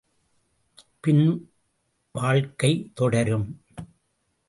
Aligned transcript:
பின் 0.99 1.51
வாழ்க்கை 2.11 2.91
தொடரும்! 2.93 3.47